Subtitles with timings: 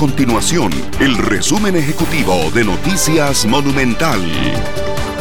[0.00, 4.18] continuación el resumen ejecutivo de Noticias Monumental.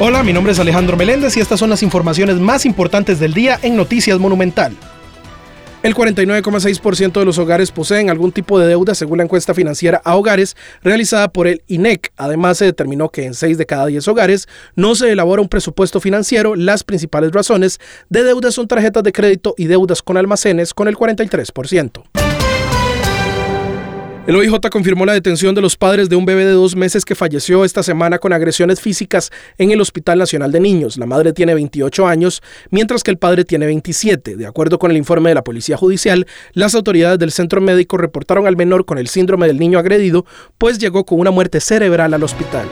[0.00, 3.56] Hola, mi nombre es Alejandro Meléndez y estas son las informaciones más importantes del día
[3.62, 4.76] en Noticias Monumental.
[5.84, 10.16] El 49,6% de los hogares poseen algún tipo de deuda según la encuesta financiera a
[10.16, 12.12] hogares realizada por el INEC.
[12.16, 16.00] Además, se determinó que en 6 de cada 10 hogares no se elabora un presupuesto
[16.00, 16.56] financiero.
[16.56, 17.78] Las principales razones
[18.08, 22.23] de deuda son tarjetas de crédito y deudas con almacenes con el 43%.
[24.26, 27.14] El OIJ confirmó la detención de los padres de un bebé de dos meses que
[27.14, 30.96] falleció esta semana con agresiones físicas en el Hospital Nacional de Niños.
[30.96, 34.36] La madre tiene 28 años, mientras que el padre tiene 27.
[34.36, 38.46] De acuerdo con el informe de la Policía Judicial, las autoridades del centro médico reportaron
[38.46, 40.24] al menor con el síndrome del niño agredido,
[40.56, 42.66] pues llegó con una muerte cerebral al hospital.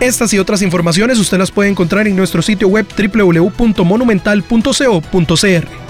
[0.00, 5.89] Estas y otras informaciones usted las puede encontrar en nuestro sitio web www.monumental.co.cr.